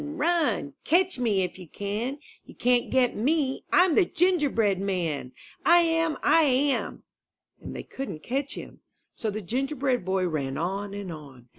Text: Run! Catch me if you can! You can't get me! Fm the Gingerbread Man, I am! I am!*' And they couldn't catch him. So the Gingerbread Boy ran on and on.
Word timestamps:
Run! 0.03 0.73
Catch 0.83 1.19
me 1.19 1.43
if 1.43 1.59
you 1.59 1.67
can! 1.67 2.17
You 2.43 2.55
can't 2.55 2.89
get 2.89 3.15
me! 3.15 3.65
Fm 3.71 3.93
the 3.93 4.03
Gingerbread 4.03 4.79
Man, 4.81 5.31
I 5.63 5.81
am! 5.81 6.17
I 6.23 6.41
am!*' 6.41 7.03
And 7.61 7.75
they 7.75 7.83
couldn't 7.83 8.23
catch 8.23 8.55
him. 8.55 8.79
So 9.13 9.29
the 9.29 9.43
Gingerbread 9.43 10.03
Boy 10.03 10.27
ran 10.27 10.57
on 10.57 10.95
and 10.95 11.11
on. 11.13 11.49